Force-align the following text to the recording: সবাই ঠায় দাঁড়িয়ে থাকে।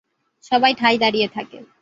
সবাই 0.43 0.73
ঠায় 0.73 0.97
দাঁড়িয়ে 0.97 1.27
থাকে। 1.27 1.57